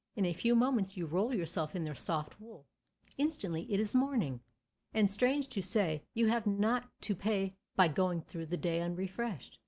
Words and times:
In 0.15 0.25
a 0.25 0.33
few 0.33 0.55
moments 0.55 0.97
you 0.97 1.05
roll 1.05 1.31
yourself 1.35 1.75
in 1.75 1.83
their 1.83 1.93
soft 1.93 2.41
wool. 2.41 2.65
Instantly 3.19 3.71
it 3.71 3.79
is 3.79 3.93
morning. 3.93 4.39
And, 4.95 5.11
strange 5.11 5.45
to 5.49 5.61
say, 5.61 6.01
you 6.15 6.25
have 6.25 6.47
not 6.47 6.89
to 7.01 7.13
pay 7.13 7.53
by 7.75 7.87
going 7.87 8.21
through 8.23 8.47
the 8.47 8.57
day 8.57 8.81
unrefreshed. 8.81 9.59